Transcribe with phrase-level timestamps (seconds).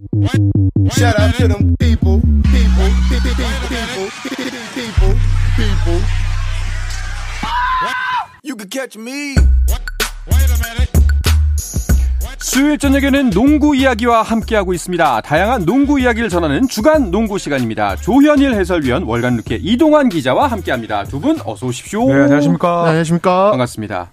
[0.00, 3.34] Shout out to them people, people, people,
[3.68, 4.08] people,
[4.74, 5.14] people,
[5.56, 6.00] people.
[8.42, 9.34] You can catch me.
[12.38, 15.20] 수요일 저녁에는 농구 이야기와 함께하고 있습니다.
[15.20, 17.96] 다양한 농구 이야기를 전하는 주간 농구 시간입니다.
[17.96, 21.04] 조현일 해설위원, 월간 루케 이동환 기자와 함께합니다.
[21.04, 22.06] 두 분 어서 오십시오.
[22.08, 22.84] 네, 안녕하십니까.
[22.84, 23.50] 네, 안녕하십니까.
[23.50, 24.10] 반갑습니다.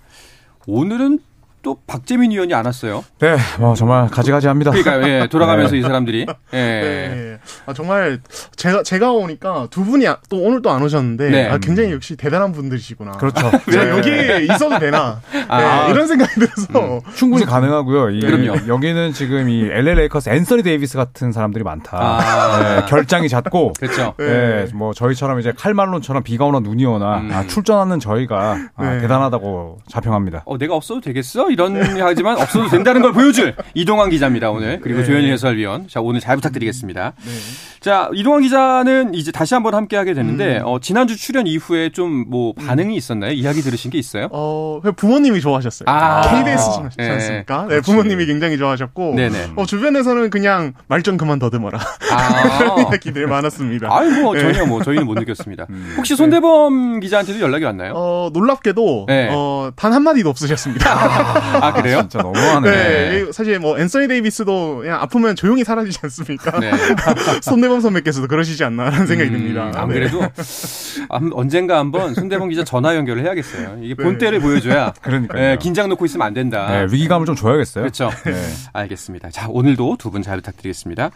[0.67, 1.19] 오늘은
[1.67, 3.03] 또 박재민 위원이 안 왔어요.
[3.19, 4.71] 네, 뭐 정말 가지가지합니다.
[4.71, 6.57] 그러니까 예, 돌아가면서 이 사람들이 예.
[6.57, 7.37] 네.
[7.65, 8.21] 아, 정말
[8.55, 11.49] 제가 제가 오니까 두 분이 아- 또 오늘 또 안 오셨는데 네.
[11.49, 13.11] 아, 굉장히 역시 대단한 분들이시구나.
[13.13, 13.51] 그렇죠.
[13.69, 15.19] 제가 여기 있어도 되나?
[15.49, 15.87] 아.
[15.87, 18.11] 네, 이런 생각이 들어서 충분히 가능하고요.
[18.11, 18.65] 이, 그럼요.
[18.69, 21.97] 여기는 지금 이 LA 레이커스 앤서니 데이비스 같은 사람들이 많다.
[21.99, 22.59] 아.
[22.79, 24.13] 네, 결장이 잦고 그렇죠.
[24.19, 27.29] 네, 뭐 저희처럼 이제 칼 말론처럼 비가 오나 눈이 오나 음.
[27.33, 28.99] 아, 출전하는 저희가 아, 네.
[29.01, 30.43] 대단하다고 자평합니다.
[30.45, 31.49] 어, 내가 없어도 되겠어?
[31.57, 34.79] 이런 하지만 없어도 된다는 걸 보여줄 이동환 기자입니다, 오늘.
[34.79, 35.05] 그리고 네.
[35.05, 35.87] 조현일 해설위원.
[35.87, 37.13] 자, 오늘 잘 부탁드리겠습니다.
[37.17, 37.31] 네.
[37.79, 40.61] 자, 이동환 기자는 이제 다시 한번 함께 하게 됐는데, 음.
[40.65, 43.31] 어, 지난주 출연 이후에 좀 뭐 반응이 있었나요?
[43.31, 44.27] 이야기 들으신 게 있어요?
[44.31, 45.87] 어 부모님이 좋아하셨어요.
[45.87, 46.21] 아.
[46.21, 47.09] KBS지 네.
[47.11, 47.67] 않습니까?
[47.69, 49.51] 네, 부모님이 굉장히 좋아하셨고 네네.
[49.55, 51.79] 어, 주변에서는 그냥 말 좀 그만 더듬어라
[52.11, 52.75] 아.
[52.91, 53.87] 이야기들 많았습니다.
[53.95, 54.41] 아니, 뭐, 네.
[54.41, 55.67] 전혀 뭐, 저희는 못 느꼈습니다.
[55.95, 57.93] 혹시 손대범 기자한테도 연락이 왔나요?
[57.95, 59.29] 어, 놀랍게도 네.
[59.31, 60.85] 어, 단 한마디도 없으셨습니다.
[61.37, 61.99] 아, 그래요?
[62.01, 62.69] 진짜 너무하네.
[62.69, 66.59] 네, 사실 뭐 앤서니 데이비스도 그냥 아프면 조용히 사라지지 않습니까?
[66.59, 66.71] 네.
[67.41, 69.71] 손대범 선배께서도 그러시지 않나라는 생각이 듭니다.
[69.75, 69.93] 안 네.
[69.95, 73.77] 그래도 아, 언젠가 한번 손대범 기자 전화 연결을 해야겠어요.
[73.81, 74.03] 이게 네.
[74.03, 75.41] 본때를 보여줘야 그러니까요.
[75.41, 76.67] 예, 긴장 놓고 있으면 안 된다.
[76.69, 77.83] 네, 위기감을 좀 줘야겠어요.
[77.83, 78.09] 그렇죠.
[78.25, 78.33] 네.
[78.73, 79.29] 알겠습니다.
[79.29, 81.11] 자, 오늘도 두 분 잘 부탁드리겠습니다.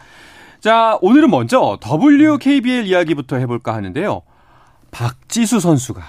[0.60, 4.22] 자, 오늘은 먼저 WKBL 이야기부터 해볼까 하는데요.
[4.90, 6.02] 박지수 선수가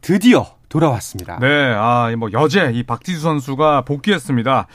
[0.00, 1.38] 드디어 돌아왔습니다.
[1.40, 4.66] 네, 아, 이뭐 여제 이 박지수 선수가 복귀했습니다.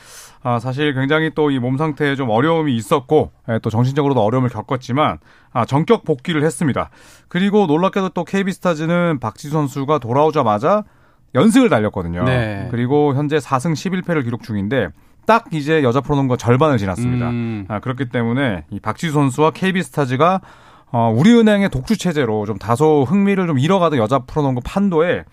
[0.44, 5.18] 아, 사실 굉장히 또 이 몸 상태에 좀 어려움이 있었고, 예, 또 정신적으로도 어려움을 겪었지만,
[5.52, 6.90] 아, 전격 복귀를 했습니다.
[7.26, 10.84] 그리고 놀랍게도 또 KB스타즈는 박지수 선수가 돌아오자마자
[11.34, 12.22] 연승을 달렸거든요.
[12.24, 12.68] 네.
[12.70, 14.90] 그리고 현재 4승 11패를 기록 중인데,
[15.26, 17.28] 딱 이제 여자 프로농구 절반을 지났습니다.
[17.30, 17.64] 음.
[17.68, 20.40] 아, 그렇기 때문에 이 박지수 선수와 KB스타즈가
[20.92, 25.24] 어, 우리은행의 독주 체제로 좀 다소 흥미를 좀 잃어가던 여자 프로농구 판도에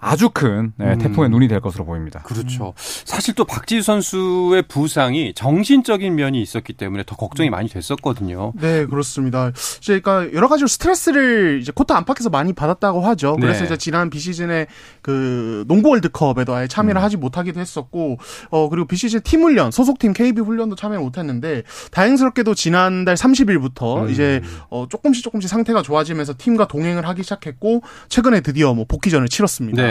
[0.00, 0.98] 아주 큰 네, 음.
[0.98, 2.20] 태풍의 눈이 될 것으로 보입니다.
[2.22, 2.72] 그렇죠.
[2.76, 8.52] 사실 또 박지수 선수의 부상이 정신적인 면이 있었기 때문에 더 걱정이 많이 됐었거든요.
[8.54, 9.50] 네, 그렇습니다.
[9.78, 13.36] 이제 그러니까 여러 가지로 스트레스를 이제 코트 안팎에서 많이 받았다고 하죠.
[13.40, 13.66] 그래서 네.
[13.66, 14.66] 이제 지난 비시즌에
[15.02, 18.18] 그 농구 월드컵에도 아예 참여를 하지 못하기도 했었고,
[18.50, 24.10] 어 그리고 비시즌 팀 훈련 소속팀 KB 훈련도 참여 못했는데 다행스럽게도 지난달 30일부터 음.
[24.10, 29.82] 이제 어 조금씩 조금씩 상태가 좋아지면서 팀과 동행을 하기 시작했고 최근에 드디어 뭐 복귀전을 치렀습니다.
[29.82, 29.87] 네.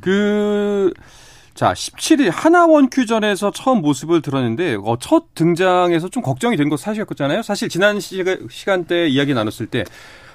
[0.00, 0.92] 그,
[1.54, 7.42] 자, 17일 하나원 큐전에서 처음 모습을 드러냈는데, 어, 첫 등장에서 좀 걱정이 된거 사실이었잖아요.
[7.42, 9.84] 사실 지난 시간, 시간대 이야기 나눴을 때,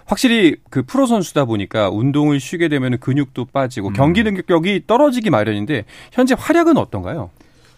[0.06, 6.36] 확실히 그 프로 선수다 보니까 운동을 쉬게 되면 근육도 빠지고 경기 능력이 떨어지기 마련인데, 현재
[6.38, 7.30] 활약은 어떤가요?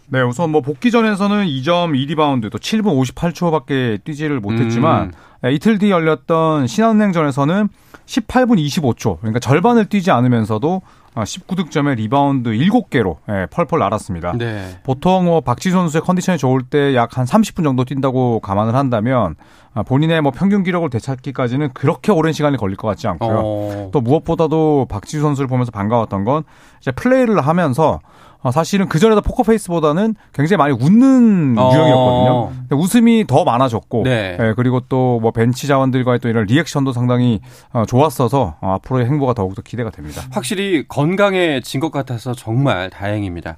[0.07, 5.11] 네, 우선 뭐 복귀 전에서는 2점 2리바운드 또 7분 58초밖에 뛰지를 못했지만 음.
[5.41, 7.69] 네, 이틀 뒤 열렸던 신한은행전에서는
[8.05, 10.81] 18분 25초, 그러니까 절반을 뛰지 않으면서도
[11.15, 14.33] 19득점에 리바운드 7개로 예, 펄펄 날았습니다.
[14.37, 14.79] 네.
[14.83, 19.35] 보통 뭐 박지수 선수의 컨디션이 좋을 때 약 한 30분 정도 뛴다고 감안을 한다면
[19.73, 23.41] 아, 본인의 뭐 평균 기록을 되찾기까지는 그렇게 오랜 시간이 걸릴 것 같지 않고요.
[23.43, 26.43] 어, 또 무엇보다도 박지수 선수를 보면서 반가웠던 건
[26.81, 28.01] 이제 플레이를 하면서
[28.34, 31.71] 어, 사실은 그 전에도 포커페이스보다는 굉장히 많이 웃는 어.
[31.73, 32.51] 유형이었거든요.
[32.71, 34.37] 웃음이 더 많아졌고, 네.
[34.39, 37.39] 예, 그리고 또 뭐 벤치 자원들과의 또 이런 리액션도 상당히
[37.71, 40.21] 어, 좋았어서 어, 앞으로의 행보가 더욱더 기대가 됩니다.
[40.31, 43.55] 확실히 건강해진 것 같아서 정말 다행입니다.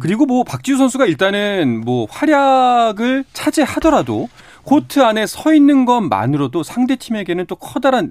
[0.00, 4.28] 그리고 뭐 박지우 선수가 일단은 뭐 활약을 차지하더라도
[4.64, 8.10] 코트 안에 서 있는 것만으로도 상대 팀에게는 또 커다란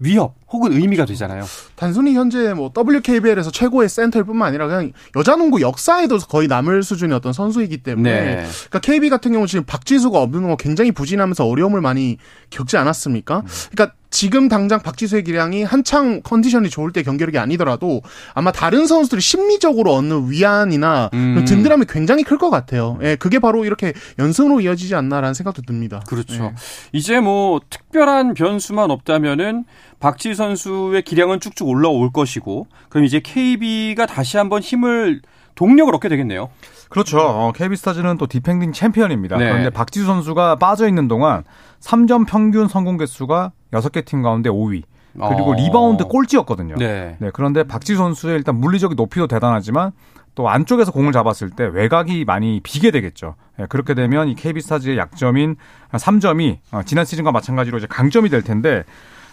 [0.00, 1.44] 위협 혹은 의미가 되잖아요.
[1.76, 7.16] 단순히 현재 뭐 WKBL에서 최고의 센터일 뿐만 아니라 그냥 여자 농구 역사에도 거의 남을 수준의
[7.16, 8.46] 어떤 선수이기 때문에 네.
[8.68, 12.16] 그러니까 KB 같은 경우 지금 박지수가 없는 거 굉장히 부진하면서 어려움을 많이
[12.48, 13.44] 겪지 않았습니까?
[13.70, 18.02] 그러니까 지금 당장 박지수의 기량이 한창 컨디션이 좋을 때 경기력이 아니더라도
[18.34, 21.44] 아마 다른 선수들이 심리적으로 얻는 위안이나 음.
[21.46, 22.98] 든든함이 굉장히 클 것 같아요.
[23.02, 26.02] 예, 그게 바로 이렇게 연승으로 이어지지 않나라는 생각도 듭니다.
[26.08, 26.44] 그렇죠.
[26.44, 26.54] 예.
[26.92, 29.64] 이제 뭐 특별한 변수만 없다면은
[30.00, 35.20] 박지수 선수의 기량은 쭉쭉 올라올 것이고 그럼 이제 KB가 다시 한번 힘을
[35.60, 36.48] 동력을 얻게 되겠네요.
[36.88, 37.20] 그렇죠.
[37.20, 39.36] 어, KB스타즈는 또 디펜딩 챔피언입니다.
[39.36, 39.50] 네.
[39.50, 41.44] 그런데 박지수 선수가 빠져 있는 동안
[41.80, 44.84] 3점 평균 성공 개수가 6개 팀 가운데 5위.
[45.12, 45.54] 그리고 어.
[45.54, 46.76] 리바운드 꼴찌였거든요.
[46.76, 47.16] 네.
[47.18, 49.92] 네, 그런데 박지수 선수의 일단 물리적인 높이도 대단하지만
[50.34, 53.34] 또 안쪽에서 공을 잡았을 때 외곽이 많이 비게 되겠죠.
[53.58, 55.56] 예, 그렇게 되면 이 KB스타즈의 약점인
[55.92, 58.84] 3점이 어, 지난 시즌과 마찬가지로 이제 강점이 될 텐데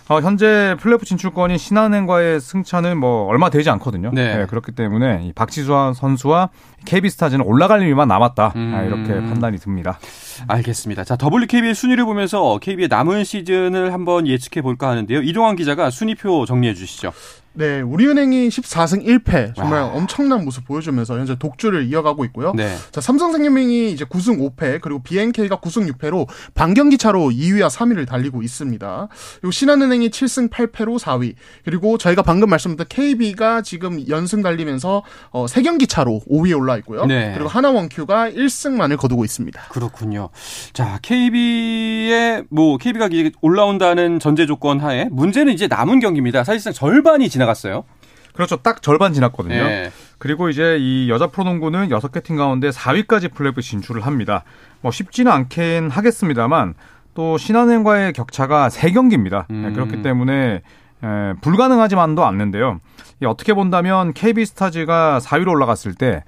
[0.09, 4.11] 어, 현재 플레이오프 진출권인 신한은행과의 승차는 뭐 얼마 되지 않거든요.
[4.13, 4.41] 네.
[4.41, 6.49] 예, 그렇기 때문에 이 박지수 선수와
[6.85, 8.53] KB스타즈는 올라갈 일만 남았다.
[8.55, 8.73] 음.
[8.73, 9.99] 아, 이렇게 판단이 듭니다.
[10.47, 11.03] 알겠습니다.
[11.03, 15.21] 자, WKBL 순위를 보면서 KB의 남은 시즌을 한번 예측해 볼까 하는데요.
[15.23, 17.11] 이동환 기자가 순위표 정리해 주시죠.
[17.57, 19.87] 네, 우리은행이 14승 1패 정말 와.
[19.87, 22.53] 엄청난 모습 보여주면서 현재 독주를 이어가고 있고요.
[22.55, 22.75] 네.
[22.91, 29.07] 자, 삼성생명이 이제 9승 5패, 그리고 BNK가 9승 6패로 반경기 차로 2위와 3위를 달리고 있습니다.
[29.41, 31.33] 그리고 신한은행이 7승 8패로 4위,
[31.65, 35.01] 그리고 저희가 방금 말씀드린 KB가 지금 연승 달리면서
[35.31, 37.07] 어, 3경기 차로 5위에 올라 있고요.
[37.07, 37.31] 네.
[37.33, 39.63] 그리고 하나원큐가 1승만을 거두고 있습니다.
[39.69, 40.29] 그렇군요.
[40.73, 43.09] 자, KB의 뭐 KB가
[43.41, 46.43] 올라온다는 전제 조건 하에 문제는 이제 남은 경기입니다.
[46.43, 47.85] 사실상 절반이 지나 갔어요.
[48.33, 48.57] 그렇죠.
[48.57, 49.55] 딱 절반 지났거든요.
[49.55, 49.91] 네.
[50.19, 54.43] 그리고 이제 이 여자 프로농구는 6개 팀 가운데 4위까지 플레이오프 진출을 합니다.
[54.81, 56.75] 뭐 쉽지는 않긴 하겠습니다만
[57.15, 59.49] 또 신한은행과의 격차가 3경기입니다.
[59.49, 59.73] 음.
[59.73, 60.61] 그렇기 때문에
[61.03, 62.79] 에, 불가능하지만도 않는데요.
[63.23, 66.23] 이 어떻게 본다면 KB스타즈가 4위로 올라갔을 때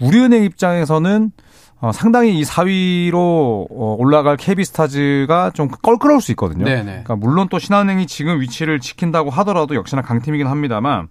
[0.00, 1.30] 우리은행 입장에서는
[1.80, 6.64] 어, 상당히 이 4위로 어, 올라갈 KB스타즈가 좀 껄끄러울 수 있거든요.
[6.64, 6.84] 네네.
[6.84, 11.08] 그러니까 물론 또 신한은행이 지금 위치를 지킨다고 하더라도 역시나 강팀이긴 합니다만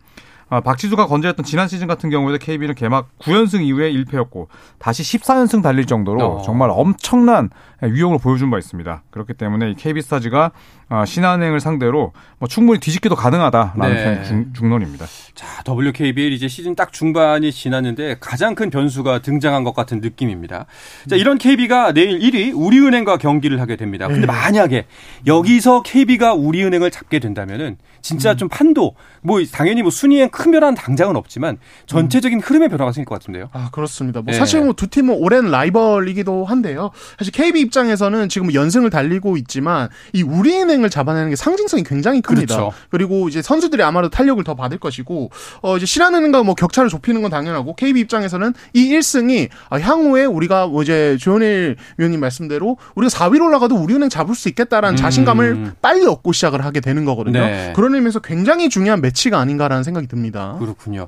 [0.50, 5.86] 아, 박지수가 건재했던 지난 시즌 같은 경우에도 KB는 개막 9연승 이후에 1패였고 다시 14연승 달릴
[5.86, 6.42] 정도로 어.
[6.44, 7.50] 정말 엄청난
[7.91, 9.03] 위력을 보여준 바 있습니다.
[9.12, 10.51] 그렇기 때문에 이 KB스타즈가
[10.89, 14.03] 아, 신한은행을 상대로 뭐 충분히 뒤집기도 가능하다라는 네.
[14.03, 15.06] 편 중, 중론입니다.
[15.33, 20.65] 자, WKBL 이제 시즌 딱 중반이 지났는데 가장 큰 변수가 등장한 것 같은 느낌입니다.
[21.09, 24.07] 자, 이런 KB가 내일 1위 우리은행과 경기를 하게 됩니다.
[24.07, 24.86] 근데 만약에
[25.25, 31.15] 여기서 KB가 우리은행을 잡게 된다면은 진짜 좀 판도 뭐 당연히 뭐 순위엔 큰 변화는 당장은
[31.15, 31.57] 없지만
[31.88, 33.50] 전체적인 흐름의 변화가 생길 것 같은데요.
[33.53, 34.21] 아, 그렇습니다.
[34.21, 34.38] 뭐 네.
[34.38, 36.91] 사실 뭐 두 팀은 오랜 라이벌이기도 한데요.
[37.18, 42.56] 사실 KB 입장에서는 지금 연승을 달리고 있지만 이 우리은행을 잡아내는 게 상징성이 굉장히 큽니다.
[42.56, 42.74] 그렇죠.
[42.90, 45.31] 그리고 이제 선수들이 아마도 탄력을 더 받을 것이고
[45.62, 50.68] 어 이제 신한은행과 뭐 격차를 좁히는 건 당연하고 KB 입장에서는 이 1승이 아, 향후에 우리가
[50.68, 54.98] 뭐 이제 조현일 위원님 말씀대로 우리가 4위로 올라가도 우리은행 잡을 수 있겠다라는 음.
[54.98, 57.40] 자신감을 빨리 얻고 시작을 하게 되는 거거든요.
[57.40, 57.74] 네.
[57.75, 60.56] 그런 의미에서 굉장히 중요한 매치가 아닌가라는 생각이 듭니다.
[60.60, 61.08] 그렇군요.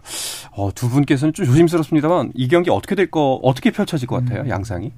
[0.51, 4.49] 어, 두 분께서는 좀 조심스럽습니다만 이 경기 어떻게 될 거 어떻게 펼쳐질 것 같아요?
[4.49, 4.91] 양상이?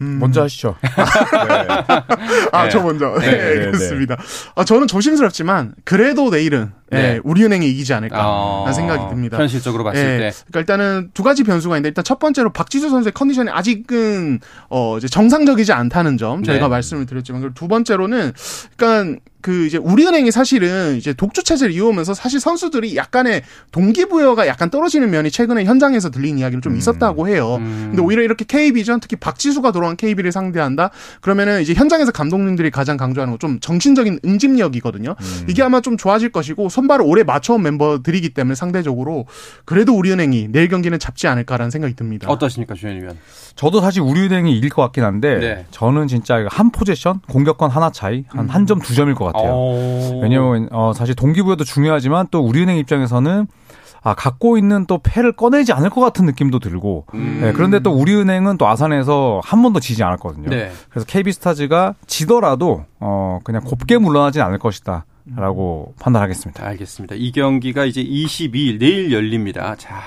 [0.00, 0.18] 음.
[0.20, 0.76] 먼저 하시죠.
[0.82, 0.88] 네.
[2.52, 2.70] 아, 네.
[2.70, 3.16] 저 먼저.
[3.18, 4.16] 네, 네, 네, 그렇습니다.
[4.54, 6.98] 아, 저는 조심스럽지만, 그래도 내일은, 네.
[6.98, 9.38] 예, 우리은행이 이기지 않을까, 어, 라는 생각이 듭니다.
[9.38, 10.32] 현실적으로 봤을 예, 때.
[10.50, 14.40] 그러니까 일단은 두 가지 변수가 있는데, 일단 첫 번째로 박지수 선수의 컨디션이 아직은,
[14.70, 16.70] 어, 이제 정상적이지 않다는 점, 저희가 네.
[16.70, 18.32] 말씀을 드렸지만, 그리고 두 번째로는,
[18.76, 25.08] 그러니까, 그 이제 우리은행이 사실은 이제 독주 체제를 이어오면서 사실 선수들이 약간의 동기부여가 약간 떨어지는
[25.10, 27.56] 면이 최근에 현장에서 들린 이야기는 좀 있었다고 해요.
[27.60, 27.84] 음.
[27.90, 30.90] 근데 오히려 이렇게 KB전 특히 박지수가 돌아온 KB를 상대한다.
[31.20, 35.14] 그러면은 이제 현장에서 감독님들이 가장 강조하는 건 좀 정신적인 응집력이거든요.
[35.46, 39.26] 이게 아마 좀 좋아질 것이고 손발을 오래 맞춰온 멤버들이기 때문에 상대적으로
[39.64, 42.28] 그래도 우리은행이 내일 경기는 잡지 않을까라는 생각이 듭니다.
[42.30, 43.18] 어떠십니까, 주현일 위원?
[43.54, 45.66] 저도 사실 우리은행이 이길 것 같긴 한데 네.
[45.70, 49.50] 저는 진짜 한 포지션 공격권 하나 차이 한 한 점두 점일 것 같아요.
[49.52, 50.20] 어...
[50.22, 53.46] 왜냐면 어 사실 동기부여도 중요하지만 또 우리은행 입장에서는
[54.02, 57.40] 아 갖고 있는 또 패를 꺼내지 않을 것 같은 느낌도 들고 음.
[57.42, 60.48] 네, 그런데 또 우리은행은 또 아산에서 한 번도 지지 않았거든요.
[60.48, 60.70] 네.
[60.90, 66.64] 그래서 KB스타즈가 지더라도 어 그냥 곱게 물러나진 않을 것이다 라고 판단하겠습니다.
[66.64, 67.16] 알겠습니다.
[67.18, 69.74] 이 경기가 이제 22일 내일 열립니다.
[69.76, 70.00] 자,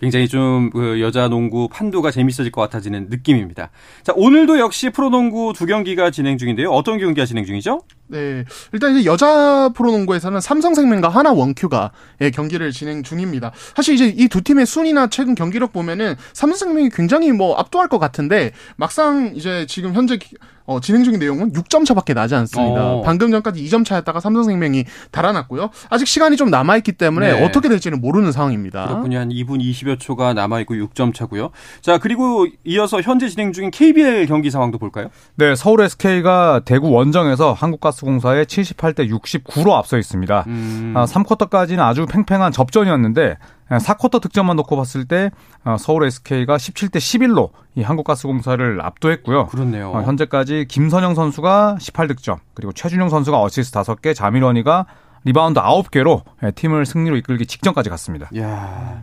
[0.00, 3.70] 굉장히 좀그 여자 농구 판도가 재밌어질 것 같아지는 느낌입니다.
[4.02, 6.70] 자, 오늘도 역시 프로농구 두 경기가 진행 중인데요.
[6.72, 7.82] 어떤 경기가 진행 중이죠?
[8.08, 8.44] 네.
[8.72, 13.52] 일단 이제 여자 프로농구에서는 삼성생명과 하나 원큐가 예, 경기를 진행 중입니다.
[13.76, 18.50] 사실 이제 이 두 팀의 순위나 최근 경기력 보면은 삼성생명이 굉장히 뭐 압도할 것 같은데
[18.76, 20.34] 막상 이제 지금 현재 기-
[20.66, 22.86] 어, 진행 중인 내용은 6점 차밖에 나지 않습니다.
[22.86, 23.02] 어.
[23.02, 25.70] 방금 전까지 2점 차였다가 삼성생명이 달아났고요.
[25.88, 27.44] 아직 시간이 좀 남아있기 때문에 네.
[27.44, 28.86] 어떻게 될지는 모르는 상황입니다.
[28.86, 29.18] 그렇군요.
[29.18, 31.50] 한 2분 20여 초가 남아있고 6점 차고요.
[31.80, 35.08] 자, 그리고 이어서 현재 진행 중인 KBL 경기 상황도 볼까요?
[35.36, 40.44] 네, 서울 SK가 대구 원정에서 한국가스공사에 78대 69로 앞서 있습니다.
[40.46, 43.36] 음, 아, 3쿼터까지는 아주 팽팽한 접전이었는데
[43.68, 45.30] 4쿼터 득점만 놓고 봤을 때
[45.64, 49.46] 어, 서울 SK가 17대 11로 이 한국가스공사를 압도했고요.
[49.46, 49.90] 그렇네요.
[49.90, 54.86] 어, 현재까지 김선형 선수가 18득점, 그리고 최준용 선수가 어시스트 5개, 자밀 워니가
[55.26, 58.30] 리바운드 9개로 예, 팀을 승리로 이끌기 직전까지 갔습니다.
[58.38, 59.02] 야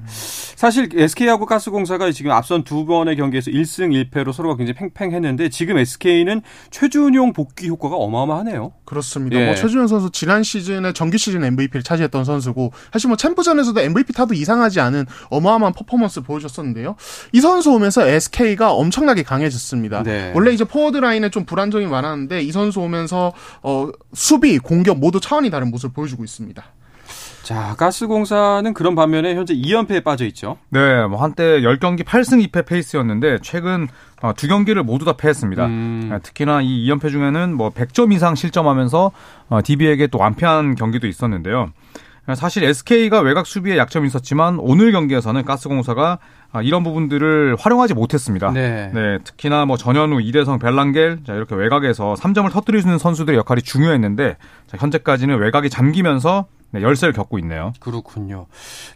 [0.56, 6.42] 사실 SK하고 가스공사가 지금 앞선 두 번의 경기에서 1승 1패로 서로가 굉장히 팽팽했는데 지금 SK는
[6.72, 8.72] 최준용 복귀 효과가 어마어마하네요.
[8.86, 9.38] 그렇습니다.
[9.38, 9.48] 예.
[9.48, 14.34] 뭐 최준용 선수 지난 시즌에 정규 시즌 MVP를 차지했던 선수고 사실 뭐 챔프전에서도 MVP 타도
[14.34, 16.96] 이상하지 않은 어마어마한 퍼포먼스 보여줬었는데요.
[17.34, 20.04] 이 선수 오면서 SK가 엄청나게 강해졌습니다.
[20.04, 20.32] 네.
[20.34, 25.50] 원래 이제 포워드 라인에 좀 불안정이 많았는데 이 선수 오면서 어 수비, 공격 모두 차원이
[25.50, 26.64] 다른 모습을 보여주 고 있습니다.
[27.44, 30.58] 자 가스공사는 그런 반면에 현재 2연패에 빠져 있죠.
[30.70, 33.88] 네, 뭐 한때 10경기 8승 2패 페이스였는데 최근
[34.22, 35.66] 어, 두 경기를 모두 다 패했습니다.
[35.66, 36.10] 음.
[36.14, 39.12] 예, 특히나 이 2연패 중에는 뭐 100점 이상 실점하면서
[39.50, 41.72] 어, DB에게 또 완패한 경기도 있었는데요.
[42.30, 46.20] 예, 사실 SK가 외곽 수비에 약점이 있었지만 오늘 경기에서는 가스공사가
[46.52, 48.52] 아, 이런 부분들을 활용하지 못했습니다.
[48.52, 48.92] 네.
[48.94, 53.62] 네, 특히나 뭐 전현우, 이대성, 벨랑겔 자 이렇게 외곽에서 3점을 터뜨릴 수 있는 선수들의 역할이
[53.62, 54.38] 중요했는데
[54.68, 57.72] 자, 현재까지는 외곽이 잠기면서 네, 열세를 겪고 있네요.
[57.80, 58.48] 그렇군요.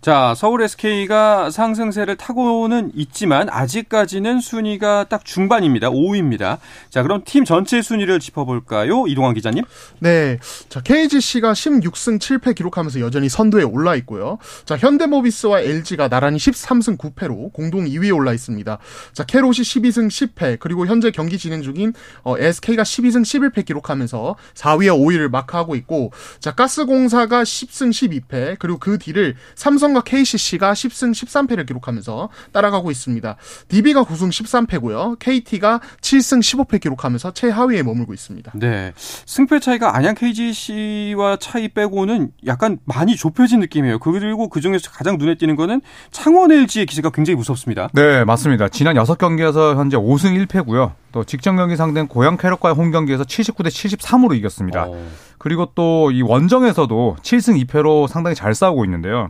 [0.01, 5.91] 자, 서울 SK가 상승세를 타고는 있지만 아직까지는 순위가 딱 중반입니다.
[5.91, 6.57] 5위입니다.
[6.89, 9.05] 자, 그럼 팀 전체 순위를 짚어볼까요?
[9.05, 9.63] 이동환 기자님?
[9.99, 10.39] 네.
[10.69, 14.39] 자, KGC가 16승 7패 기록하면서 여전히 선두에 올라 있고요.
[14.65, 18.79] 자, 현대모비스와 LG가 나란히 13승 9패로 공동 2위에 올라 있습니다.
[19.13, 21.93] 자, 캐롯이 12승 10패, 그리고 현재 경기 진행 중인
[22.23, 28.97] 어, SK가 12승 11패 기록하면서 4위와 5위를 마크하고 있고, 자, 가스공사가 10승 12패, 그리고 그
[28.97, 33.35] 뒤를 삼성과 KCC가 10승 13패를 기록하면서 따라가고 있습니다.
[33.67, 35.19] DB가 9승 13패고요.
[35.19, 38.53] KT가 7승 15패 기록하면서 최하위에 머물고 있습니다.
[38.55, 38.93] 네.
[38.97, 43.99] 승패 차이가 안양 KGC와 차이 빼고는 약간 많이 좁혀진 느낌이에요.
[43.99, 45.81] 그리고 그 중에서 가장 눈에 띄는 거는
[46.11, 47.89] 창원 LG의 기세가 굉장히 무섭습니다.
[47.93, 48.69] 네, 맞습니다.
[48.69, 50.93] 지난 6경기에서 현재 5승 1패고요.
[51.11, 54.85] 또 직전 경기 상대는 고양 캐럿과의 홈 경기에서 79대 73으로 이겼습니다.
[54.87, 55.07] 어.
[55.37, 59.29] 그리고 또 이 원정에서도 7승 2패로 상당히 잘 싸우고 있는데요.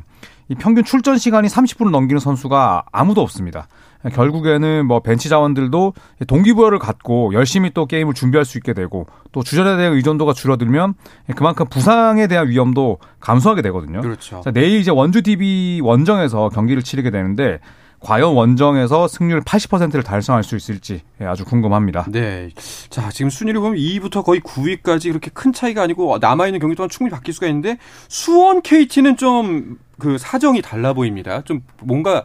[0.50, 3.68] 이 평균 출전 시간이 30분을 넘기는 선수가 아무도 없습니다.
[4.14, 5.94] 결국에는 뭐 벤치 자원들도
[6.28, 10.94] 동기부여를 갖고 열심히 또 게임을 준비할 수 있게 되고 또 주전에 대한 의존도가 줄어들면
[11.36, 14.02] 그만큼 부상에 대한 위험도 감소하게 되거든요.
[14.02, 14.42] 그렇죠.
[14.42, 17.60] 자, 내일 이제 원주 DB 원정에서 경기를 치르게 되는데
[18.00, 22.06] 과연 원정에서 승률 80%를 달성할 수 있을지 예, 아주 궁금합니다.
[22.10, 22.50] 네.
[22.90, 27.10] 자, 지금 순위를 보면 2위부터 거의 9위까지 그렇게 큰 차이가 아니고 남아있는 경기 동안 충분히
[27.10, 27.78] 바뀔 수가 있는데
[28.08, 31.42] 수원 KT는 좀 그 사정이 달라 보입니다.
[31.42, 32.24] 좀 뭔가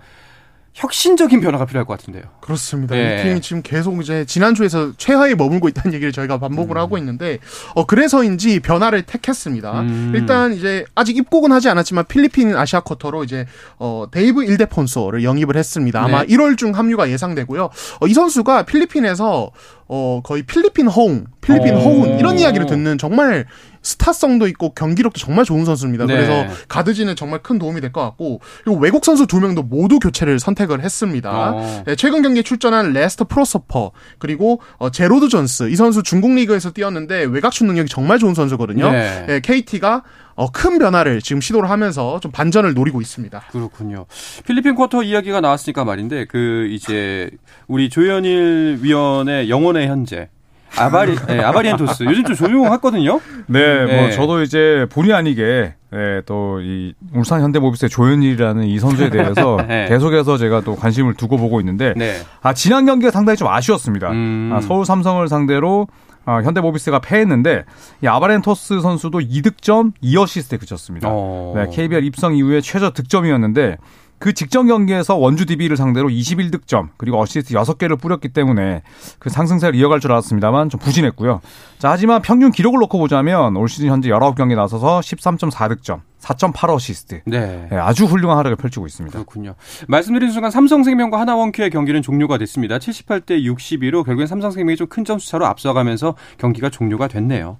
[0.74, 2.22] 혁신적인 변화가 필요할 것 같은데요.
[2.40, 2.96] 그렇습니다.
[2.96, 3.20] 예.
[3.20, 7.38] 이 팀이 지금 계속 이제 지난주에서 최하에 머물고 있다는 얘기를 저희가 반복을 하고 있는데
[7.74, 9.80] 어 그래서인지 변화를 택했습니다.
[9.82, 10.12] 음.
[10.14, 13.46] 일단 이제 아직 입국은 하지 않았지만 필리핀 아시아 쿼터로 이제
[13.78, 16.02] 어 데이브 일데폰소를 영입을 했습니다.
[16.02, 16.34] 아마 네.
[16.34, 17.64] 1월 중 합류가 예상되고요.
[18.00, 19.50] 어, 이 선수가 필리핀에서
[19.88, 21.80] 어 거의 필리핀 허웅, 필리핀 오.
[21.80, 23.46] 허훈 이런 이야기를 듣는 정말
[23.82, 26.06] 스타성도 있고 경기력도 정말 좋은 선수입니다.
[26.06, 26.14] 네.
[26.14, 30.38] 그래서 가드진에 정말 큰 도움이 될 것 같고 그리고 외국 선수 두 명도 모두 교체를
[30.38, 31.52] 선택을 했습니다.
[31.52, 31.82] 어.
[31.86, 37.24] 네, 최근 경기에 출전한 레스터 프로스퍼 그리고 어, 제로드 존스 이 선수 중국 리그에서 뛰었는데
[37.24, 38.90] 외곽슛 능력이 정말 좋은 선수거든요.
[38.90, 39.40] 네.
[39.42, 40.02] KT가
[40.34, 43.40] 어, 큰 변화를 지금 시도를 하면서 좀 반전을 노리고 있습니다.
[43.50, 44.06] 그렇군요.
[44.46, 47.28] 필리핀 쿼터 이야기가 나왔으니까 말인데 그 이제
[47.66, 50.30] 우리 조현일 위원의 영혼의 현재
[50.76, 53.20] 아바리 네, 아바리엔토스 요즘 좀 조용했거든요.
[53.46, 54.00] 네, 네.
[54.00, 59.88] 뭐 저도 이제 본의 아니게 네, 또이 울산 현대모비스의 조현일이라는 이 선수에 대해서 네.
[59.88, 62.14] 계속해서 제가 또 관심을 두고 보고 있는데 네.
[62.40, 64.10] 아 지난 경기가 상당히 좀 아쉬웠습니다.
[64.10, 64.50] 음.
[64.54, 65.88] 아, 서울 삼성을 상대로
[66.24, 67.64] 아, 현대모비스가 패했는데
[68.02, 71.08] 이 아바렌토스 선수도 2득점 2어시스트에 그쳤습니다.
[71.10, 71.52] 어.
[71.56, 73.76] 네, KBL 입성 이후에 최저 득점이었는데
[74.22, 78.82] 그 직전 경기에서 원주 DB를 상대로 21득점 그리고 어시스트 6개를 뿌렸기 때문에
[79.18, 81.40] 그 상승세를 이어갈 줄 알았습니다만 좀 부진했고요.
[81.80, 87.22] 자, 하지만 평균 기록을 놓고 보자면 올 시즌 현재 19경기 나서서 13.4득점, 4.8어시스트.
[87.26, 87.66] 네.
[87.68, 89.12] 네, 아주 훌륭한 활약을 펼치고 있습니다.
[89.12, 89.56] 그렇군요.
[89.88, 92.78] 말씀드린 순간 삼성생명과 하나원큐의 경기는 종료가 됐습니다.
[92.78, 97.58] 78대 62로 결국엔 삼성생명이 좀 큰 점수 차로 앞서가면서 경기가 종료가 됐네요.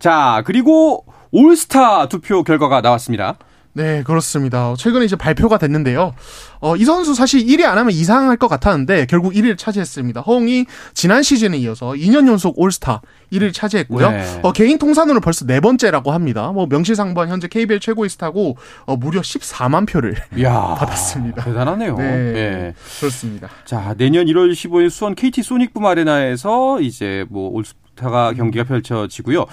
[0.00, 3.36] 자, 그리고 올스타 투표 결과가 나왔습니다.
[3.76, 4.72] 네, 그렇습니다.
[4.78, 6.14] 최근에 이제 발표가 됐는데요.
[6.60, 10.20] 어, 이 선수 사실 1위 안 하면 이상할 것 같았는데 결국 1위를 차지했습니다.
[10.20, 13.02] 허웅이 지난 시즌에 이어서 2년 연속 올스타
[13.32, 14.10] 1위를 차지했고요.
[14.10, 14.40] 네.
[14.44, 16.52] 어, 개인 통산으로 벌써 네 번째라고 합니다.
[16.52, 20.52] 뭐 명실상부한 현재 KBL 최고의 스타고 어, 무려 14만 표를 이야.
[20.78, 21.42] 받았습니다.
[21.42, 21.96] 대단하네요.
[21.96, 22.04] 네.
[22.04, 22.74] 예.
[23.00, 23.48] 그렇습니다.
[23.64, 29.46] 자, 내년 1월 15일 수원 KT 소닉붐 아레나에서 이제 뭐 올스타가 경기가 펼쳐지고요.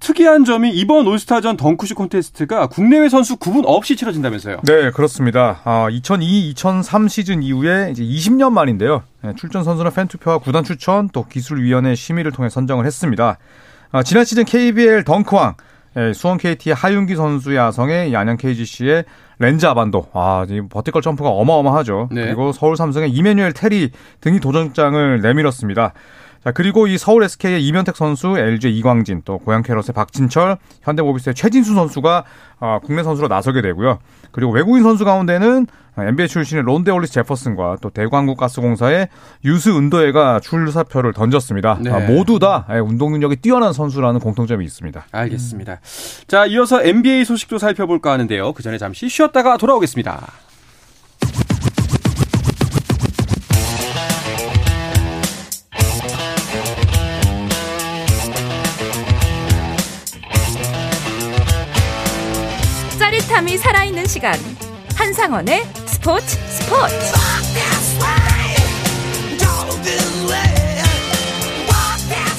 [0.00, 4.58] 특이한 점이 이번 올스타전 덩크슛 콘테스트가 국내외 선수 구분 없이 치러진다면서요.
[4.64, 5.60] 네, 그렇습니다.
[5.64, 9.02] 아, 2002-2003 시즌 이후에 이제 20년 만인데요.
[9.22, 13.38] 네, 출전 선수는 팬 투표와 구단 추천 또 기술위원회 심의를 통해 선정을 했습니다.
[13.90, 15.54] 아, 지난 시즌 KBL 덩크왕
[15.96, 19.04] 예, 수원 KT의 하윤기 선수의 야성에 양양 KGC의
[19.38, 20.06] 렌즈 아반도.
[20.12, 22.10] 아, 이 버티컬 점프가 어마어마하죠.
[22.12, 22.26] 네.
[22.26, 25.94] 그리고 서울 삼성의 이메뉴엘 테리 등이 도전장을 내밀었습니다.
[26.46, 31.74] 자, 그리고 이 서울 SK의 이면택 선수, LG 이광진, 또 고양 캐럿의 박진철, 현대모비스의 최진수
[31.74, 32.22] 선수가
[32.60, 33.98] 아, 국내 선수로 나서게 되고요.
[34.30, 35.66] 그리고 외국인 선수 가운데는
[35.98, 39.08] NBA 출신의 론데 올리스 제퍼슨과 또 대광국가스공사의
[39.44, 41.78] 유스 은도해가 출사표를 던졌습니다.
[41.80, 41.90] 네.
[41.90, 45.04] 아, 모두 다 예, 운동 능력이 뛰어난 선수라는 공통점이 있습니다.
[45.10, 45.80] 알겠습니다.
[46.28, 48.52] 자, 이어서 NBA 소식도 살펴볼까 하는데요.
[48.52, 50.45] 그 전에 잠시 쉬었다가 돌아오겠습니다.
[63.46, 64.34] 짜릿함이 살아있는 시간
[64.96, 66.94] 한상원의 스포츠 스포츠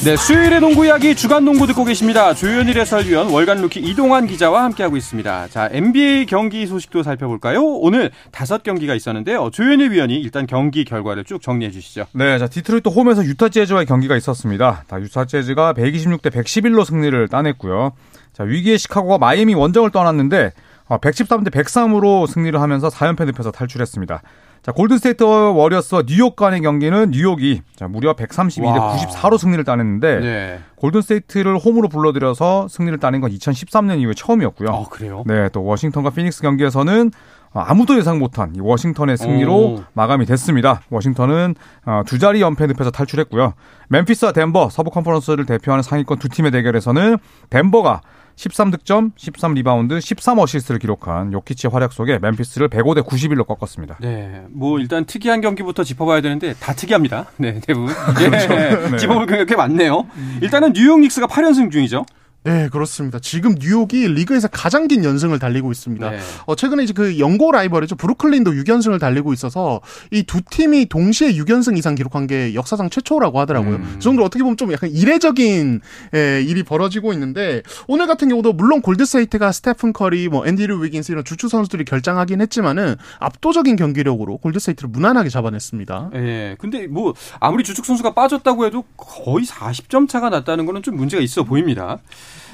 [0.03, 2.33] 네, 수요일의 농구 이야기 주간 농구 듣고 계십니다.
[2.33, 5.47] 조현일 해설위원, 월간 루키 이동환 기자와 함께하고 있습니다.
[5.49, 7.61] 자, NBA 경기 소식도 살펴볼까요?
[7.61, 9.49] 오늘 다섯 경기가 있었는데요.
[9.51, 12.05] 조현일 위원이 일단 경기 결과를 쭉 정리해 주시죠.
[12.13, 14.85] 네, 자 디트로이트 홈에서 유타 재즈와의 경기가 있었습니다.
[14.89, 17.91] 자, 유타 재즈가 126대 111로 승리를 따냈고요.
[18.31, 20.51] 자, 위기의 시카고가 마이애미 원정을 떠났는데
[20.95, 24.21] 113대 103으로 승리를 하면서 4연패 늪에서 탈출했습니다.
[24.63, 28.95] 자, 골든스테이트 워리어스와 뉴욕 간의 경기는 뉴욕이 자, 무려 132대 와.
[28.97, 30.59] 94로 승리를 따냈는데 네.
[30.75, 34.69] 골든스테이트를 홈으로 불러들여서 승리를 따낸 건 2013년 이후에 처음이었고요.
[34.69, 35.23] 어, 그래요?
[35.25, 37.11] 네, 또 워싱턴과 피닉스 경기에서는
[37.53, 39.83] 어, 아무도 예상 못한 이 워싱턴의 승리로 오.
[39.93, 40.81] 마감이 됐습니다.
[40.89, 43.53] 워싱턴은 어, 두 자리 연패 늪에서 탈출했고요.
[43.87, 47.17] 멤피스와 덴버 서부 컨퍼런스를 대표하는 상위권 두 팀의 대결에서는
[47.49, 48.01] 덴버가
[48.37, 53.97] 13득점, 13리바운드, 13어시스트를 기록한 요키치의 활약 속에 멤피스를 105대 91로 꺾었습니다.
[53.99, 57.25] 네, 뭐 일단 특이한 경기부터 짚어봐야 되는데 다 특이합니다.
[57.37, 57.93] 네, 대부분.
[58.21, 58.97] 예, 네.
[58.97, 60.07] 짚어볼 경기가 꽤 많네요.
[60.41, 62.05] 일단은 뉴욕 닉스가 8연승 중이죠.
[62.51, 63.19] 네, 그렇습니다.
[63.19, 66.09] 지금 뉴욕이 리그에서 가장 긴 연승을 달리고 있습니다.
[66.09, 66.19] 네.
[66.45, 67.95] 어, 최근에 이제 그 연고 라이벌이죠.
[67.95, 73.75] 브루클린도 6연승을 달리고 있어서 이 두 팀이 동시에 6연승 이상 기록한 게 역사상 최초라고 하더라고요.
[73.77, 73.91] 음.
[73.93, 75.81] 그 정도로 어떻게 보면 좀 약간 이례적인
[76.15, 81.23] 예, 일이 벌어지고 있는데 오늘 같은 경우도 물론 골드세이트가 스테픈 커리, 뭐 앤디류 위긴스 이런
[81.23, 86.11] 주축 선수들이 결장하긴 했지만은 압도적인 경기력으로 골드세이트를 무난하게 잡아냈습니다.
[86.15, 86.55] 예.
[86.59, 91.43] 근데 뭐 아무리 주축 선수가 빠졌다고 해도 거의 40점 차가 났다는 거는 좀 문제가 있어
[91.43, 91.99] 보입니다.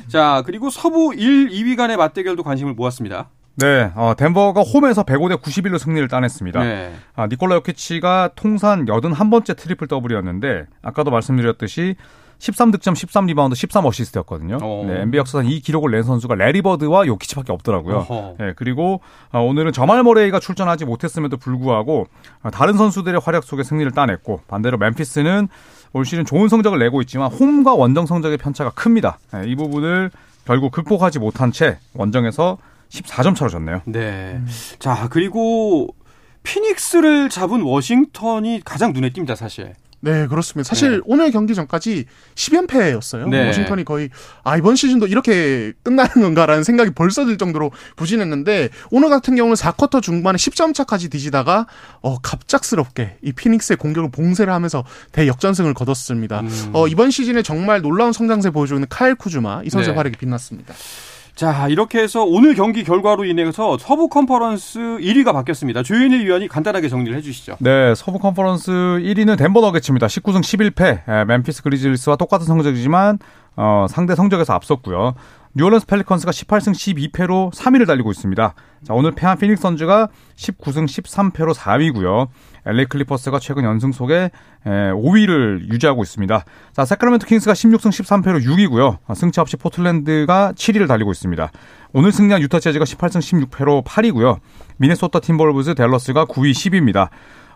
[0.07, 3.29] 자, 그리고 서부 1, 2위 간의 맞대결도 관심을 모았습니다.
[3.55, 6.63] 네, 어, 덴버가 홈에서 105대 91로 승리를 따냈습니다.
[6.63, 6.93] 네.
[7.15, 11.95] 아, 니콜라 요키치가 통산 81번째 트리플 더블이었는데 아까도 말씀드렸듯이
[12.39, 14.59] 13득점, 13리바운드, 13어시스트였거든요.
[14.61, 14.85] 어.
[14.85, 17.97] 네, NBA 역사상 이 기록을 낸 선수가 래리 버드와 요키치밖에 없더라고요.
[17.97, 18.35] 어허.
[18.39, 22.07] 네, 그리고 아, 오늘은 자말 머레이가 출전하지 못했음에도 불구하고
[22.41, 25.47] 아, 다른 선수들의 활약 속에 승리를 따냈고 반대로 멤피스는
[25.93, 29.19] 올 시즌 좋은 성적을 내고 있지만 홈과 원정 성적의 편차가 큽니다.
[29.31, 30.11] 네, 이 부분을
[30.45, 32.57] 결국 극복하지 못한 채 원정에서
[32.89, 33.81] 14점 차로 졌네요.
[33.85, 34.41] 네.
[34.79, 35.95] 자, 그리고
[36.43, 39.73] 피닉스를 잡은 워싱턴이 가장 눈에 띕니다, 사실.
[40.03, 40.67] 네, 그렇습니다.
[40.67, 40.99] 사실 네.
[41.05, 42.03] 오늘 경기 전까지
[42.35, 43.29] 10연패였어요.
[43.29, 43.47] 네.
[43.47, 44.09] 워싱턴이 거의
[44.43, 50.01] 아 이번 시즌도 이렇게 끝나는 건가라는 생각이 벌써 들 정도로 부진했는데 오늘 같은 경우는 4쿼터
[50.01, 51.67] 중반에 10점 차까지 뒤지다가
[52.01, 56.41] 어 갑작스럽게 이 피닉스의 공격을 봉쇄를 하면서 대역전승을 거뒀습니다.
[56.41, 56.69] 음.
[56.73, 59.97] 어 이번 시즌에 정말 놀라운 성장세 보여주고 있는 카일 쿠즈마 이 선수의 네.
[59.97, 60.73] 활약이 빛났습니다.
[61.35, 65.81] 자, 이렇게 해서 오늘 경기 결과로 인해서 서부 컨퍼런스 1위가 바뀌었습니다.
[65.81, 67.57] 조현일 위원이 간단하게 정리를 해 주시죠.
[67.59, 70.05] 네, 서부 컨퍼런스 1위는 덴버 너게츠입니다.
[70.07, 71.09] 19승 11패.
[71.09, 73.17] 에, 멤피스 그리즐리스와 똑같은 성적이지만
[73.55, 75.15] 어, 상대 성적에서 앞섰고요.
[75.55, 78.53] 뉴올리언스 펠리컨스가 18승 12패로 3위를 달리고 있습니다.
[78.83, 82.27] 자, 오늘 패한 피닉스 선즈가 19승 13패로 4위고요.
[82.65, 84.15] LA 클리퍼스가 최근 연승 속에
[84.65, 86.45] 에, 5위를 유지하고 있습니다.
[86.73, 88.97] 자, 새크라멘토 킹스가 16승 13패로 6위고요.
[89.05, 91.51] 아, 승차 없이 포틀랜드가 7위를 달리고 있습니다.
[91.93, 94.39] 오늘 승리한 유타 재즈가 18승 16패로 8위고요.
[94.77, 97.09] 미네소타 팀버울브즈 댈러스가 9위 10위입니다.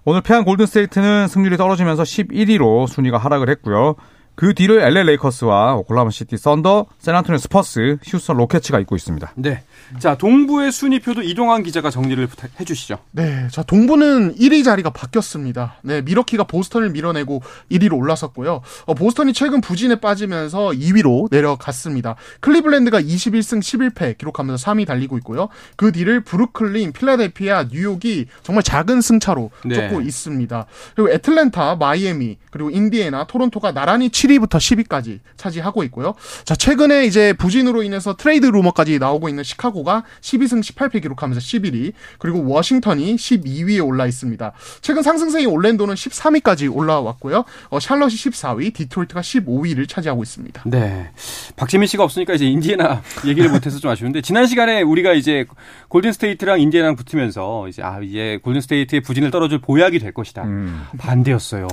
[0.06, 3.96] 오늘 패한 골든스테이트는 승률이 떨어지면서 11위로 순위가 하락을 했고요.
[4.38, 9.34] 그 뒤를 LA 레이커스와 오클라호마 시티 썬더, 샌안토니오 스퍼스, 휴스턴 로켓츠가 잇고 있습니다.
[9.34, 9.64] 네.
[9.98, 12.28] 자, 동부의 순위표도 이동환 기자가 정리를
[12.60, 13.00] 해 주시죠.
[13.10, 15.78] 네, 자 동부는 1위 자리가 바뀌었습니다.
[15.82, 18.62] 네, 밀워키가 보스턴을 밀어내고 1위로 올라섰고요.
[18.86, 22.16] 어, 보스턴이 최근 부진에 빠지면서 2위로 내려갔습니다.
[22.42, 25.50] 클리블랜드가 21승 11패 기록하면서 3위 달리고 있고요.
[25.78, 29.74] 그 뒤를 브루클린, 필라델피아, 뉴욕이 정말 작은 승차로 네.
[29.74, 30.66] 쫓고 있습니다.
[30.96, 36.16] 그리고 애틀랜타, 마이애미, 그리고 인디애나, 토론토가 나란히 7위부터 10위까지 차지하고 있고요.
[36.46, 42.48] 자, 최근에 이제 부진으로 인해서 트레이드 루머까지 나오고 있는 시카고가 12승 18패 기록하면서 11위, 그리고
[42.48, 44.52] 워싱턴이 12위에 올라 있습니다.
[44.82, 47.46] 최근 상승세인 올랜도는 13위까지 올라왔고요.
[47.70, 50.64] 어, 샬럿이 14위, 디트로이트가 15위를 차지하고 있습니다.
[50.66, 51.12] 네.
[51.56, 55.46] 박재민 씨가 없으니까 이제 인디애나 얘기를 못해서 좀 아쉬운데 지난 시간에 우리가 이제
[55.90, 60.44] 골든 스테이트랑 인디애나랑 붙으면서 이제 아 이제 골든 스테이트의 부진을 털어줄 보약이 될 것이다.
[60.44, 60.86] 음.
[60.98, 61.68] 반대였어요.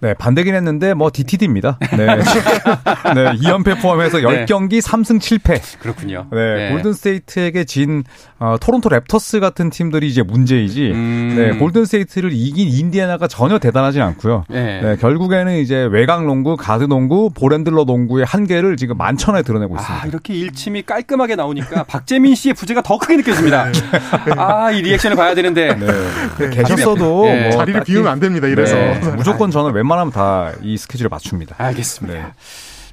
[0.00, 1.78] 네, 반대긴 했는데 뭐 DTD입니다.
[1.96, 2.06] 네.
[3.14, 4.44] 네, 2연패 포함해서 네.
[4.46, 5.78] 10경기 3승 7패.
[5.80, 6.26] 그렇군요.
[6.32, 8.04] 네, 골든 스테이트에게 진
[8.38, 10.90] 어, 토론토 랩터스 같은 팀들이 이제 문제이지.
[10.92, 11.34] 음.
[11.36, 14.44] 네, 골든 스테이트를 이긴 인디애나가 전혀 대단하진 않고요.
[14.48, 14.80] 네.
[14.82, 20.02] 네, 결국에는 이제 외곽 농구, 가드 농구, ball handler 농구의 한계를 지금 만천하에 드러내고 있습니다.
[20.04, 23.66] 아, 이렇게 일침이 깔끔하게 나오니까 박재민 씨의 부재가 더 크게 느껴집니다.
[24.36, 25.74] 아, 이 reaction을 봐야 되는데.
[25.74, 26.50] 네.
[26.50, 27.42] 계셨어도 네.
[27.48, 28.46] 뭐 자리를 딱히- 비우면 안 됩니다.
[28.46, 28.74] 이래서.
[28.76, 31.54] 네, 무조건 저는 웬만하면 다 이 스케줄을 맞춥니다.
[31.58, 31.85] 알겠습니다.
[32.06, 32.24] 네.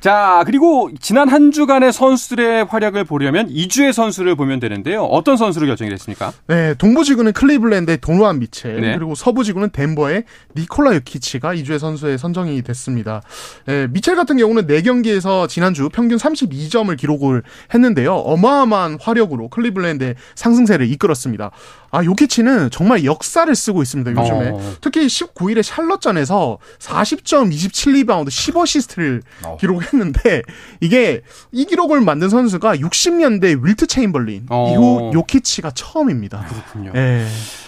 [0.03, 5.03] 자, 그리고 지난 한 주간의 선수들의 활약을 보려면 이주의 선수를 보면 되는데요.
[5.06, 6.34] 어떤 선수로 결정이 됐습니까?
[6.47, 8.97] 네, 동부지구는 클리블랜드의 도노반 미첼, 네.
[8.97, 10.25] 그리고 서부지구는 덴버의
[10.58, 13.21] 니콜라 요키치가 이주의 선수에 선정이 됐습니다.
[13.65, 18.13] 네, 미첼 같은 경우는 4경기에서 지난주 평균 32점을 기록을 했는데요.
[18.13, 21.51] 어마어마한 화력으로 클리블랜드의 상승세를 이끌었습니다.
[21.93, 24.49] 아, 요키치는 정말 역사를 쓰고 있습니다, 요즘에.
[24.49, 24.75] 어.
[24.82, 29.58] 특히 19일에 샬럿전에서 40점, 27리바운드, 10어시스트를 어.
[29.60, 30.41] 기록했는데
[30.82, 34.71] 이게 이 기록을 만든 선수가 60년대 윌트 체인벌린 어.
[34.71, 36.47] 이후 요키치가 처음입니다.
[36.49, 36.93] 그렇군요.
[36.95, 37.27] 예.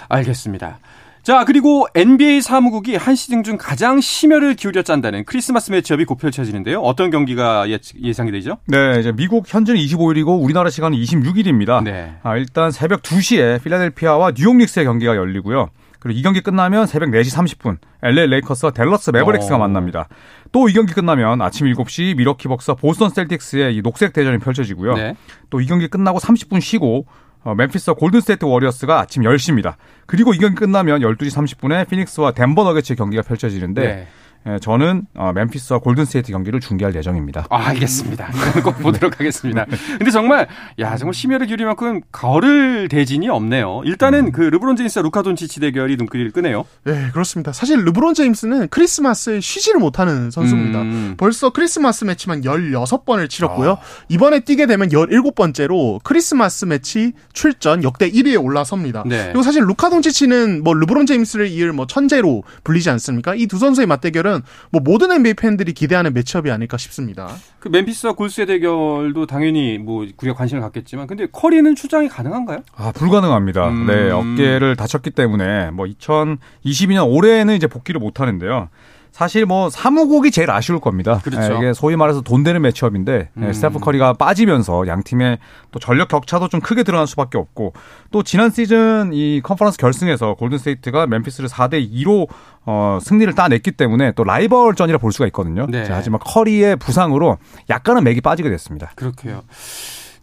[0.09, 0.79] 알겠습니다.
[1.25, 6.79] 자, 그리고 NBA 사무국이 한 시즌 중 가장 심혈을 기울여 짠다는 크리스마스 매치업이 곧 펼쳐지는데요.
[6.81, 8.59] 어떤 경기가 예, 예상이 되죠?
[8.67, 11.83] 네, 이제 미국 현지는 25일이고 우리나라 시간은 26일입니다.
[11.83, 12.13] 네.
[12.21, 15.69] 아, 일단 새벽 2시에 필라델피아와 뉴욕 닉스의 경기가 열리고요.
[15.99, 19.57] 그리고 이 경기 끝나면 새벽 4시 30분 LA 레이커스와 댈러스 매버릭스가 어.
[19.57, 20.07] 만납니다.
[20.51, 24.93] 또 이 경기 끝나면 아침 7시 밀워키 벅스와 보스턴 셀틱스의 이 녹색 대전이 펼쳐지고요.
[24.93, 25.15] 네.
[25.49, 29.75] 또 이 경기 끝나고 30분 쉬고 어, 멤피스와 골든스테이트 워리어스가 아침 10시입니다.
[30.05, 34.07] 그리고 이 경기 끝나면 12시 30분에 피닉스와 덴버 너게츠의 경기가 펼쳐지는데 네.
[34.47, 37.47] 예, 저는 어, 멤피스와 골든스테이트 경기를 중계할 예정입니다.
[37.49, 38.29] 아, 알겠습니다.
[38.63, 39.65] 꼭 보도록 하겠습니다.
[39.97, 43.81] 근데 정말 야 정말 심혈을 기울일 만큼 거를 대진이 없네요.
[43.85, 46.63] 일단은 그 르브론 제임스와 루카 돈치치 대결이 눈길을 끄네요.
[46.83, 47.53] 네, 그렇습니다.
[47.53, 50.81] 사실 르브론 제임스는 크리스마스에 쉬지를 못하는 선수입니다.
[50.81, 51.15] 음.
[51.17, 53.71] 벌써 크리스마스 매치만 16번을 치렀고요.
[53.71, 53.77] 아.
[54.09, 59.03] 이번에 뛰게 되면 17번째로 크리스마스 매치 출전 역대 1위에 올라섭니다.
[59.07, 59.25] 네.
[59.25, 63.33] 그리고 사실 루카 돈치치는 뭐 르브론 제임스를 이을 뭐 천재로 불리지 않습니까?
[63.33, 64.34] 이 두 선수의 맞대결은
[64.71, 67.29] 뭐 모든 NBA 팬들이 기대하는 매치업이 아닐까 싶습니다.
[67.59, 72.59] 그 멤피스와 골스의 대결도 당연히 뭐 우리가 관심을 갖겠지만 근데 커리는 출장이 가능한가요?
[72.75, 73.69] 아, 불가능합니다.
[73.69, 73.87] 음.
[73.87, 78.69] 네, 어깨를 다쳤기 때문에 뭐 2022년 올해는 이제 복귀를 못 하는데요.
[79.15, 81.21] 사실 뭐 사무국이 제일 아쉬울 겁니다.
[81.23, 81.53] 그렇죠.
[81.53, 83.53] 네, 이게 소위 말해서 돈 되는 matchup인데 네, 음.
[83.53, 85.37] 스테픈 커리가 빠지면서 양 팀의
[85.71, 87.71] 또 전력 격차도 좀 크게 드러날 수밖에 없고
[88.11, 92.27] 또 지난 시즌 이 컨퍼런스 결승에서 골든 스테이트가 멤피스를 4대 2로
[92.65, 95.65] 어, 승리를 따냈기 때문에 또 라이벌전이라 볼 수가 있거든요.
[95.69, 95.85] 네.
[95.85, 97.37] 자, 하지만 커리의 부상으로
[97.69, 98.91] 약간은 맥이 빠지게 됐습니다.
[98.95, 99.43] 그러게요.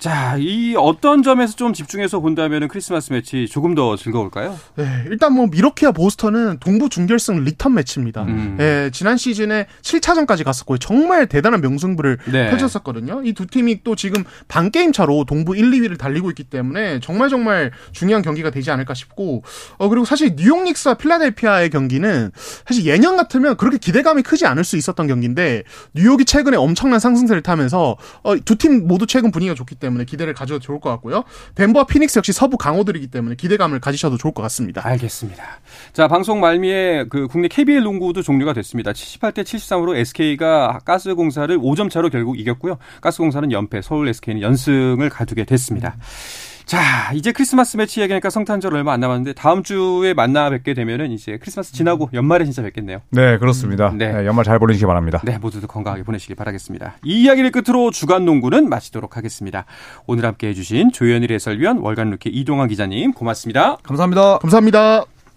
[0.02, 4.58] 자, 이 어떤 점에서 좀 집중해서 본다면 크리스마스 매치 조금 더 즐거울까요?
[4.74, 8.24] 네, 일단 뭐 밀워키와 보스턴은 동부 준결승 리턴 매치입니다.
[8.24, 8.56] 음.
[8.58, 12.50] 예, 지난 시즌에 7차전까지 갔었고 정말 대단한 명승부를 네.
[12.50, 13.22] 펼쳤었거든요.
[13.24, 17.28] 이 두 팀이 또 지금 반 게임 차로 동부 1, 2위를 달리고 있기 때문에 정말
[17.28, 19.44] 정말 중요한 경기가 되지 않을까 싶고
[19.78, 22.32] 어 그리고 사실 뉴욕 닉스와 필라델피아의 경기는
[22.66, 25.62] 사실 예년 같으면 그렇게 기대감이 크지 않을 수 있었던 경기인데
[25.94, 30.60] 뉴욕이 최근에 엄청난 상승세를 타면서 어, 두 팀 모두 최근 분위기가 좋기 때문에 기대를 가져도
[30.60, 31.24] 좋을 것 같고요.
[31.54, 34.86] 덴버와 피닉스 역시 서부 강호들이기 때문에 기대감을 가지셔도 좋을 것 같습니다.
[34.86, 35.44] 알겠습니다.
[35.92, 38.92] 자, 방송 말미에 그 국내 KBL 농구도 종료가 됐습니다.
[38.92, 42.78] 78대 73으로 SK가 가스공사를 5점 차로 결국 이겼고요.
[43.00, 45.96] 가스공사는 연패, 서울 SK는 연승을 가두게 됐습니다.
[46.64, 51.38] 자, 이제 크리스마스 매치 얘기하니까 성탄절 얼마 안 남았는데 다음 주에 만나 뵙게 되면은 이제
[51.38, 53.00] 크리스마스 지나고 연말에 진짜 뵙겠네요.
[53.10, 53.92] 네, 그렇습니다.
[53.94, 54.12] 네.
[54.12, 55.20] 네, 연말 잘 보내시기 바랍니다.
[55.24, 56.94] 네, 모두들 건강하게 보내시길 바라겠습니다.
[57.04, 59.64] 이 이야기를 끝으로 주간 농구는 마치도록 하겠습니다.
[60.06, 63.76] 오늘 함께 해주신 조현일 해설위원, 월간 루키 이동환 기자님 고맙습니다.
[63.82, 64.38] 감사합니다.
[64.38, 65.11] 감사합니다.